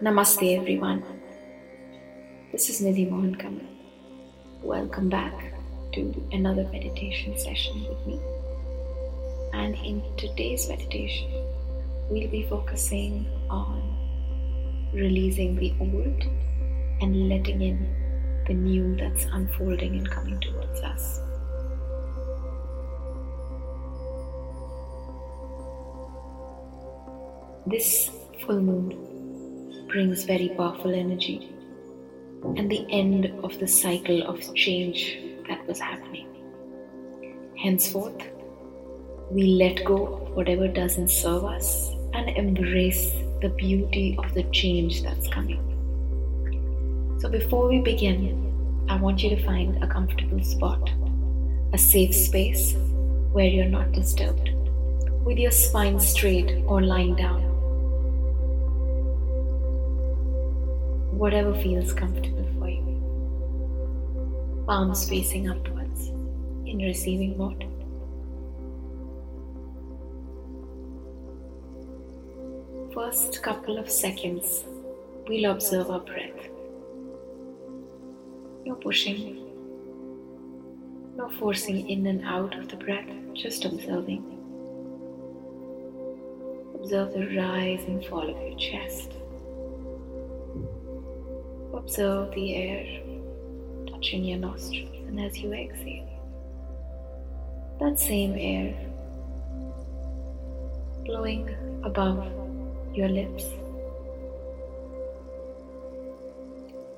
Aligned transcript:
Namaste, 0.00 0.56
everyone. 0.56 1.02
This 2.52 2.70
is 2.70 2.80
Nidhi 2.80 3.10
Mohan 3.10 3.34
Kamal. 3.34 3.66
Welcome 4.62 5.08
back 5.08 5.34
to 5.92 6.24
another 6.30 6.62
meditation 6.70 7.36
session 7.36 7.84
with 7.88 8.06
me. 8.06 8.20
And 9.54 9.74
in 9.74 10.04
today's 10.16 10.68
meditation, 10.68 11.32
we'll 12.08 12.30
be 12.30 12.46
focusing 12.48 13.26
on 13.50 13.82
releasing 14.94 15.56
the 15.56 15.74
old 15.80 16.22
and 17.00 17.28
letting 17.28 17.60
in 17.60 17.92
the 18.46 18.54
new 18.54 18.94
that's 18.94 19.24
unfolding 19.24 19.96
and 19.96 20.08
coming 20.08 20.38
towards 20.38 20.80
us. 20.82 21.20
This 27.66 28.12
full 28.46 28.60
moon 28.60 29.07
brings 29.88 30.24
very 30.24 30.50
powerful 30.50 30.94
energy 30.94 31.50
and 32.56 32.70
the 32.70 32.86
end 32.90 33.26
of 33.42 33.58
the 33.58 33.66
cycle 33.66 34.22
of 34.22 34.54
change 34.54 35.18
that 35.48 35.66
was 35.66 35.80
happening. 35.80 36.28
Henceforth, 37.56 38.22
we 39.30 39.42
let 39.62 39.84
go 39.84 40.06
of 40.06 40.36
whatever 40.36 40.68
doesn't 40.68 41.08
serve 41.08 41.44
us 41.44 41.90
and 42.12 42.28
embrace 42.30 43.12
the 43.40 43.48
beauty 43.48 44.16
of 44.18 44.32
the 44.34 44.44
change 44.44 45.02
that's 45.02 45.28
coming. 45.28 45.64
So, 47.20 47.28
before 47.28 47.68
we 47.68 47.80
begin, 47.80 48.86
I 48.88 48.96
want 48.96 49.22
you 49.22 49.30
to 49.30 49.42
find 49.42 49.82
a 49.82 49.86
comfortable 49.86 50.42
spot, 50.44 50.90
a 51.72 51.78
safe 51.78 52.14
space 52.14 52.74
where 53.32 53.46
you're 53.46 53.64
not 53.64 53.92
disturbed, 53.92 54.50
with 55.24 55.38
your 55.38 55.50
spine 55.50 55.98
straight 55.98 56.62
or 56.66 56.82
lying 56.82 57.16
down 57.16 57.47
whatever 61.18 61.52
feels 61.52 61.92
comfortable 61.92 62.48
for 62.58 62.68
you. 62.68 62.84
Palms 64.68 65.08
facing 65.08 65.50
upwards 65.50 66.10
in 66.64 66.78
receiving 66.78 67.36
mode. 67.36 67.64
First 72.94 73.42
couple 73.42 73.78
of 73.78 73.90
seconds, 73.90 74.64
we'll 75.26 75.50
observe 75.50 75.90
our 75.90 75.98
breath. 75.98 76.48
No 78.64 78.76
pushing, 78.76 79.44
no 81.16 81.28
forcing 81.40 81.90
in 81.90 82.06
and 82.06 82.24
out 82.24 82.56
of 82.56 82.68
the 82.68 82.76
breath, 82.76 83.10
just 83.34 83.64
observing. 83.64 84.22
Observe 86.76 87.12
the 87.12 87.26
rise 87.36 87.82
and 87.88 88.04
fall 88.04 88.30
of 88.30 88.40
your 88.40 88.56
chest. 88.56 89.17
Observe 91.88 92.34
the 92.34 92.54
air 92.54 93.00
touching 93.86 94.22
your 94.22 94.38
nostrils, 94.38 94.94
and 95.06 95.18
as 95.18 95.38
you 95.38 95.54
exhale, 95.54 96.06
that 97.80 97.98
same 97.98 98.34
air 98.36 98.74
blowing 101.06 101.48
above 101.84 102.30
your 102.94 103.08
lips. 103.08 103.46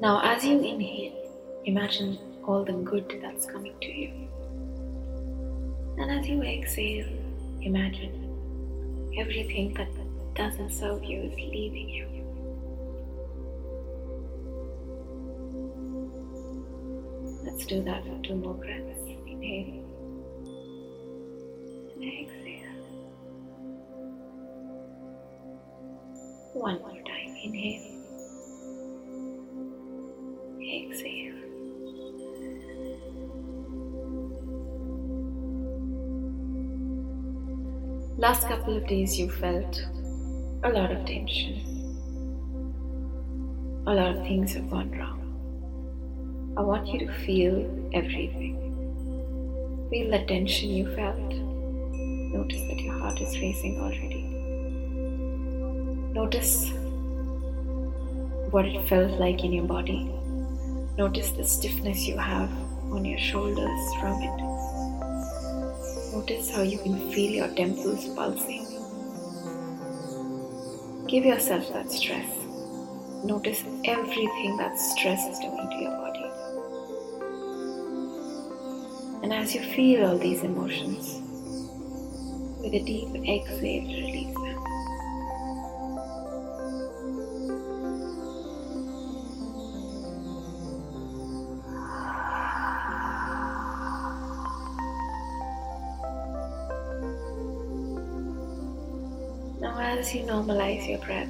Now, 0.00 0.22
as 0.24 0.44
you 0.44 0.58
inhale, 0.58 1.14
imagine 1.66 2.18
all 2.44 2.64
the 2.64 2.72
good 2.72 3.20
that's 3.22 3.46
coming 3.46 3.76
to 3.80 3.92
you. 3.92 4.10
And 5.98 6.10
as 6.18 6.26
you 6.26 6.42
exhale, 6.42 7.06
imagine 7.62 9.14
everything 9.16 9.72
that 9.74 9.88
doesn't 10.34 10.72
serve 10.72 11.04
you 11.04 11.20
is 11.20 11.36
leaving 11.36 11.88
you. 11.88 12.09
Let's 17.60 17.68
do 17.68 17.82
that 17.82 18.02
for 18.04 18.18
two 18.22 18.36
more 18.36 18.54
breaths. 18.54 18.98
Inhale 19.26 19.84
and 21.94 22.02
exhale. 22.02 22.72
One 26.54 26.78
more 26.80 27.02
time. 27.04 27.36
Inhale. 27.44 27.84
Exhale. 30.58 31.34
Last 38.16 38.48
couple 38.48 38.74
of 38.74 38.86
days 38.86 39.18
you 39.18 39.28
felt 39.30 39.84
a 40.64 40.70
lot 40.70 40.90
of 40.90 41.04
tension. 41.04 41.60
A 43.86 43.92
lot 43.92 44.16
of 44.16 44.22
things 44.22 44.54
have 44.54 44.70
gone 44.70 44.90
wrong. 44.92 45.19
I 46.56 46.62
want 46.62 46.88
you 46.88 46.98
to 47.00 47.12
feel 47.24 47.54
everything. 47.92 48.56
Feel 49.90 50.10
the 50.10 50.24
tension 50.26 50.70
you 50.70 50.94
felt. 50.94 51.32
Notice 52.34 52.60
that 52.68 52.80
your 52.80 52.98
heart 52.98 53.20
is 53.20 53.38
racing 53.40 53.80
already. 53.80 54.22
Notice 56.12 56.70
what 58.50 58.66
it 58.66 58.88
felt 58.88 59.12
like 59.20 59.44
in 59.44 59.52
your 59.52 59.64
body. 59.64 60.12
Notice 60.98 61.30
the 61.30 61.44
stiffness 61.44 62.06
you 62.06 62.18
have 62.18 62.50
on 62.90 63.04
your 63.04 63.18
shoulders 63.18 63.94
from 64.00 64.20
it. 64.20 64.40
Notice 66.12 66.50
how 66.50 66.62
you 66.62 66.78
can 66.78 67.12
feel 67.12 67.30
your 67.30 67.48
temples 67.54 68.06
pulsing. 68.16 68.66
Give 71.06 71.24
yourself 71.24 71.72
that 71.72 71.90
stress. 71.92 72.28
Notice 73.24 73.62
everything 73.84 74.56
that 74.58 74.78
stress 74.78 75.24
is 75.26 75.38
doing 75.38 75.68
to 75.70 75.76
your 75.76 75.92
body. 75.92 76.09
And 79.22 79.34
as 79.34 79.54
you 79.54 79.60
feel 79.60 80.06
all 80.06 80.18
these 80.18 80.42
emotions, 80.42 81.20
with 82.62 82.74
a 82.74 82.84
deep 82.84 83.08
exhale, 83.28 83.84
release 83.84 84.34
them. 84.34 84.58
Now, 99.60 99.78
as 99.78 100.14
you 100.14 100.22
normalize 100.22 100.88
your 100.88 100.98
breath, 100.98 101.28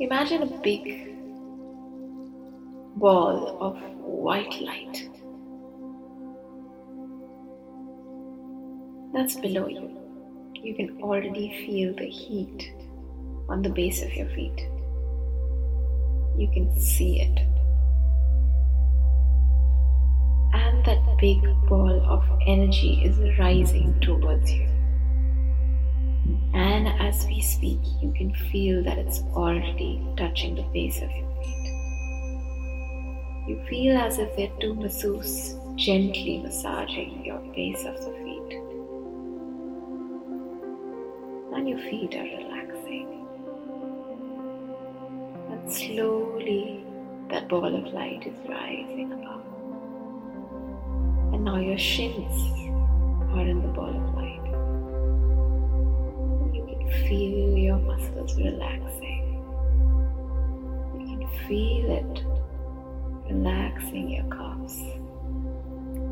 imagine 0.00 0.42
a 0.42 0.58
big 0.62 1.14
ball 2.96 3.58
of 3.60 3.97
white 4.28 4.60
light 4.60 5.08
that's 9.14 9.36
below 9.36 9.66
you. 9.68 9.88
You 10.62 10.74
can 10.74 11.00
already 11.02 11.46
feel 11.64 11.94
the 11.94 12.08
heat 12.08 12.72
on 13.48 13.62
the 13.62 13.70
base 13.70 14.02
of 14.02 14.12
your 14.12 14.28
feet. 14.28 14.68
You 16.36 16.48
can 16.52 16.78
see 16.78 17.22
it. 17.22 17.38
And 20.52 20.84
that 20.84 21.02
big 21.18 21.40
ball 21.66 21.98
of 22.16 22.22
energy 22.46 23.00
is 23.04 23.38
rising 23.38 23.98
towards 24.00 24.52
you. 24.52 24.68
And 26.52 26.88
as 27.00 27.24
we 27.26 27.40
speak, 27.40 27.80
you 28.02 28.12
can 28.12 28.34
feel 28.52 28.84
that 28.84 28.98
it's 28.98 29.20
already 29.32 30.06
touching 30.18 30.54
the 30.54 30.68
base 30.74 30.98
of 30.98 31.10
your 31.10 31.42
feet. 31.42 31.67
You 33.48 33.58
feel 33.66 33.96
as 33.96 34.18
if 34.18 34.36
they're 34.36 34.52
two 34.60 34.74
masseuse 34.74 35.56
gently 35.74 36.36
massaging 36.42 37.24
your 37.24 37.38
base 37.54 37.82
of 37.86 37.94
the 37.96 38.10
feet. 38.10 38.52
And 41.54 41.66
your 41.66 41.78
feet 41.78 42.14
are 42.14 42.24
relaxing. 42.24 43.26
And 45.50 45.72
slowly 45.72 46.84
that 47.30 47.48
ball 47.48 47.74
of 47.74 47.90
light 47.94 48.26
is 48.26 48.36
rising 48.46 49.12
above. 49.14 49.46
And 51.32 51.44
now 51.46 51.56
your 51.56 51.78
shins 51.78 52.42
are 53.32 53.46
in 53.46 53.62
the 53.62 53.68
ball 53.68 53.96
of 53.96 54.14
light. 54.14 54.44
You 56.54 56.66
can 56.66 57.08
feel 57.08 57.56
your 57.56 57.78
muscles 57.78 58.36
relaxing. 58.36 59.42
You 60.98 61.16
can 61.16 61.28
feel 61.48 61.90
it 61.92 62.24
relaxing 63.30 64.10
your 64.10 64.24
calves. 64.24 64.80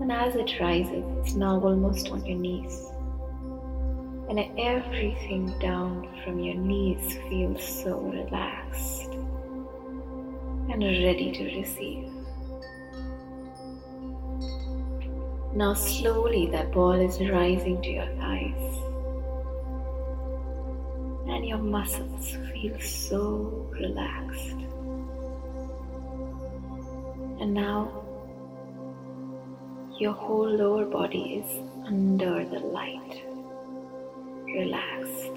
And 0.00 0.12
as 0.12 0.34
it 0.34 0.60
rises, 0.60 1.04
it's 1.18 1.34
now 1.34 1.60
almost 1.60 2.10
on 2.10 2.24
your 2.24 2.38
knees. 2.38 2.86
And 4.28 4.40
everything 4.58 5.58
down 5.60 6.08
from 6.24 6.38
your 6.38 6.54
knees 6.54 7.18
feels 7.28 7.62
so 7.62 7.98
relaxed 8.00 9.12
and 10.70 10.82
ready 10.82 11.30
to 11.32 11.58
receive. 11.58 12.10
Now, 15.54 15.74
slowly, 15.74 16.46
that 16.50 16.72
ball 16.72 16.92
is 16.92 17.20
rising 17.20 17.80
to 17.82 17.88
your 17.88 18.06
thighs. 18.16 18.84
and 21.34 21.46
your 21.46 21.58
muscles 21.58 22.36
feel 22.52 22.78
so 22.80 23.66
relaxed. 23.72 24.56
And 27.40 27.52
now 27.52 28.04
your 29.98 30.12
whole 30.12 30.48
lower 30.48 30.84
body 30.86 31.44
is 31.44 31.86
under 31.86 32.44
the 32.44 32.60
light, 32.60 33.22
relaxed, 34.46 35.34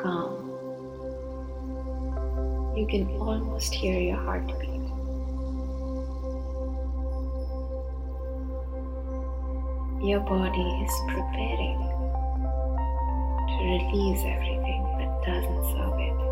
calm. 0.00 0.44
You 2.76 2.86
can 2.86 3.08
almost 3.20 3.74
hear 3.74 4.00
your 4.00 4.16
heartbeat. 4.16 4.68
Your 10.02 10.20
body 10.20 10.68
is 10.84 10.92
preparing 11.08 11.78
to 13.48 13.64
release 13.64 14.22
everything 14.24 14.82
that 14.98 15.22
doesn't 15.26 15.64
serve 15.74 15.98
it. 15.98 16.27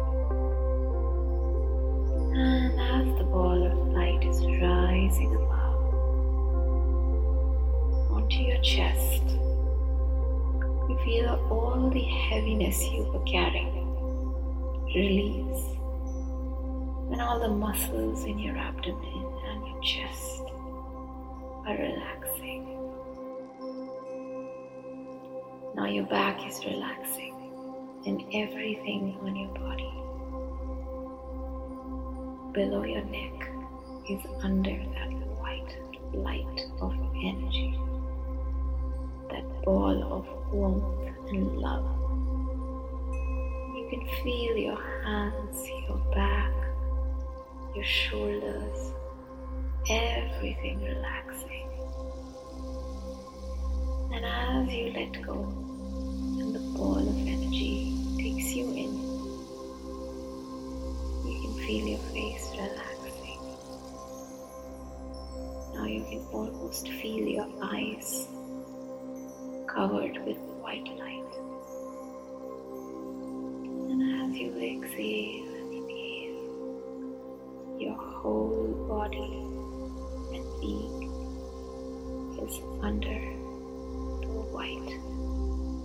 Rising 5.06 5.35
above 5.37 5.94
onto 8.11 8.38
your 8.38 8.61
chest, 8.61 9.23
you 10.88 10.99
feel 11.05 11.29
all 11.50 11.91
the 11.91 12.00
heaviness 12.00 12.82
you 12.82 13.05
were 13.12 13.25
carrying. 13.25 13.75
Release, 14.94 15.64
and 17.12 17.20
all 17.20 17.38
the 17.38 17.49
muscles 17.49 18.25
in 18.25 18.38
your 18.38 18.56
abdomen 18.56 19.26
and 19.47 19.67
your 19.67 19.81
chest 19.82 20.43
are 21.67 21.76
relaxing. 21.76 22.64
Now 25.76 25.87
your 25.87 26.06
back 26.06 26.47
is 26.49 26.64
relaxing 26.64 27.35
and 28.06 28.23
everything 28.32 29.19
on 29.20 29.37
your 29.37 29.50
body. 29.50 29.93
Below 32.55 32.85
your 32.85 33.05
neck 33.05 33.56
is 34.08 34.23
under 34.43 34.70
that 34.70 35.11
white 35.41 35.76
light 36.12 36.61
of 36.81 36.93
energy, 37.17 37.79
that 39.31 39.44
ball 39.64 40.00
of 40.12 40.53
warmth 40.53 41.29
and 41.29 41.58
love. 41.58 41.85
You 43.76 43.87
can 43.91 44.06
feel 44.23 44.56
your 44.56 44.81
hands, 45.03 45.69
your 45.88 45.99
back, 46.14 46.53
your 47.75 47.85
shoulders, 47.85 48.93
everything 49.91 50.82
relaxing. 50.82 51.69
And 54.12 54.25
as 54.25 54.73
you 54.73 54.93
let 54.93 55.20
go, 55.26 55.35
and 56.38 56.55
the 56.55 56.61
ball 56.79 56.99
of 56.99 57.17
energy 57.26 57.75
can 66.16 66.26
almost 66.32 66.88
feel 66.88 67.26
your 67.26 67.48
eyes 67.62 68.26
covered 69.66 70.16
with 70.24 70.38
white 70.64 70.88
light. 70.98 71.32
And 73.90 74.00
as 74.22 74.36
you 74.38 74.50
exhale 74.56 75.48
and 75.56 75.72
inhale, 75.74 76.40
your 77.78 77.96
whole 77.96 78.86
body 78.88 79.32
and 80.36 80.46
being 80.60 81.02
is 82.42 82.60
under 82.80 83.20
the 84.22 84.40
white 84.56 84.92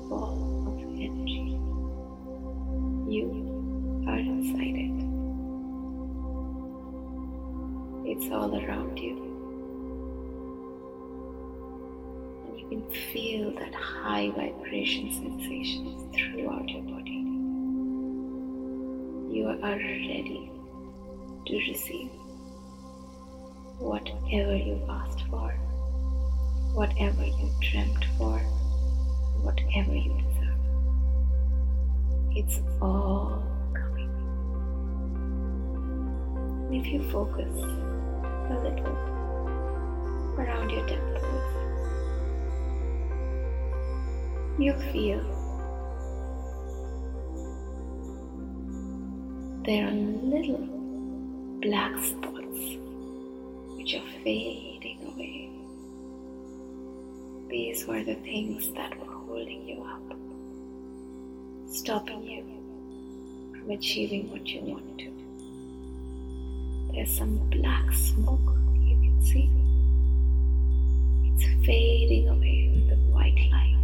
ball 0.09 0.39
of 0.67 0.77
energy. 0.95 1.59
You 3.11 3.27
are 4.07 4.19
inside 4.19 4.77
it. 4.85 4.95
It's 8.11 8.31
all 8.31 8.55
around 8.63 8.97
you. 8.97 9.31
Can 12.71 12.89
feel 13.11 13.51
that 13.51 13.73
high 13.75 14.29
vibration 14.29 15.11
sensations 15.11 16.15
throughout 16.15 16.69
your 16.69 16.83
body. 16.83 17.19
You 19.29 19.47
are 19.61 19.75
ready 19.75 20.49
to 21.47 21.55
receive 21.67 22.11
whatever 23.77 24.55
you've 24.55 24.89
asked 24.89 25.23
for, 25.29 25.51
whatever 26.73 27.25
you 27.25 27.51
dreamt 27.59 28.05
for, 28.17 28.39
whatever 29.41 29.93
you 29.93 30.13
deserve. 30.13 30.61
It's 32.37 32.61
all 32.81 33.43
coming. 33.73 34.11
And 36.69 36.75
if 36.75 36.87
you 36.87 37.03
focus 37.11 37.53
a 37.53 38.59
little 38.63 38.97
around 40.37 40.69
your 40.69 40.87
temples, 40.87 41.60
you 44.59 44.73
feel 44.91 45.21
there 49.65 49.87
are 49.87 49.91
little 49.91 50.67
black 51.61 51.93
spots 52.03 52.77
which 53.75 53.95
are 53.95 54.09
fading 54.23 54.99
away. 55.13 55.49
These 57.49 57.85
were 57.85 58.03
the 58.03 58.15
things 58.15 58.71
that 58.73 58.97
were 58.99 59.13
holding 59.13 59.67
you 59.67 59.83
up, 59.83 60.17
stopping 61.71 62.23
you 62.23 62.43
from 63.51 63.71
achieving 63.71 64.29
what 64.31 64.45
you 64.47 64.61
wanted 64.61 64.97
to. 64.99 65.11
There's 66.93 67.17
some 67.17 67.37
black 67.49 67.93
smoke 67.93 68.55
you 68.81 68.97
can 68.99 69.21
see. 69.21 69.49
It's 71.33 71.65
fading 71.65 72.27
away 72.29 72.71
with 72.73 72.89
the 72.89 72.95
white 73.13 73.39
light. 73.51 73.80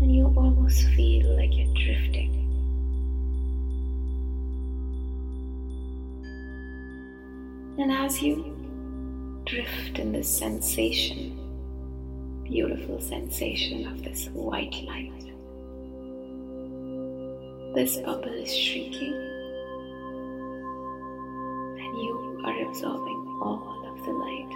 And 0.00 0.14
you 0.14 0.32
almost 0.36 0.84
feel 0.90 1.36
like 1.36 1.56
you're 1.56 1.74
drifting. 1.74 2.34
And 7.78 7.92
as 7.92 8.22
you 8.22 8.54
drift 9.44 9.98
in 9.98 10.12
this 10.12 10.28
sensation, 10.28 11.36
beautiful 12.44 13.00
sensation 13.00 13.86
of 13.86 14.02
this 14.02 14.26
white 14.32 14.74
light, 14.86 15.12
this 17.74 17.96
bubble 17.98 18.32
is 18.32 18.56
shrinking, 18.56 19.14
and 21.78 21.96
you 22.02 22.42
are 22.44 22.58
absorbing 22.68 23.38
all 23.42 23.84
of 23.86 24.04
the 24.04 24.12
light. 24.12 24.52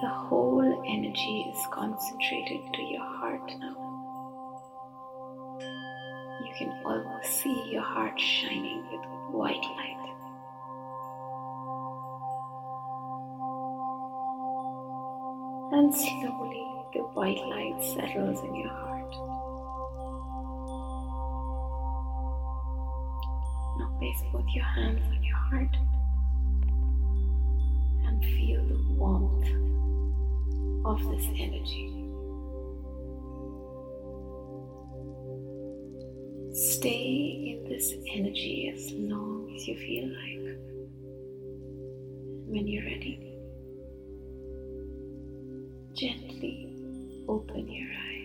The 0.00 0.08
whole 0.08 0.41
energy 0.88 1.52
is 1.54 1.66
concentrated 1.70 2.60
to 2.74 2.82
your 2.82 3.04
heart 3.04 3.50
now. 3.58 3.76
You 6.44 6.52
can 6.58 6.82
almost 6.84 7.42
see 7.42 7.70
your 7.70 7.82
heart 7.82 8.18
shining 8.18 8.84
with 8.90 9.00
white 9.30 9.54
light. 9.54 9.98
And 15.72 15.94
slowly 15.94 16.66
the 16.92 17.00
white 17.14 17.38
light 17.38 17.82
settles 17.82 18.42
in 18.44 18.54
your 18.54 18.68
heart. 18.68 19.12
Now 23.78 23.98
place 23.98 24.22
both 24.32 24.46
your 24.54 24.64
hands 24.64 25.02
on 25.06 25.22
your 25.22 25.36
heart 25.36 25.76
and 28.06 28.22
feel 28.22 28.66
the 28.66 28.94
warmth 28.98 29.71
of 30.84 30.98
this 31.10 31.26
energy. 31.38 31.88
Stay 36.52 37.56
in 37.56 37.68
this 37.68 37.92
energy 38.12 38.72
as 38.74 38.92
long 38.92 39.52
as 39.56 39.66
you 39.66 39.76
feel 39.78 40.08
like. 40.08 40.58
When 42.46 42.66
you're 42.66 42.84
ready, 42.84 43.38
gently 45.94 46.76
open 47.28 47.66
your 47.68 47.88
eyes. 47.88 48.22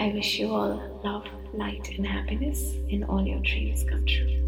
I 0.00 0.14
wish 0.14 0.38
you 0.38 0.48
all 0.48 1.00
love, 1.04 1.26
light, 1.52 1.90
and 1.96 2.06
happiness 2.06 2.74
and 2.90 3.04
all 3.04 3.26
your 3.26 3.40
dreams 3.40 3.84
come 3.84 4.06
true. 4.06 4.42